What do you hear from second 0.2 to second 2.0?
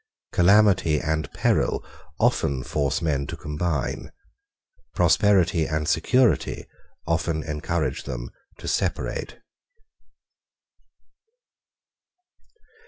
Calamity and peril